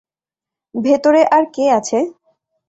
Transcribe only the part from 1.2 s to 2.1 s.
আর কে আছে?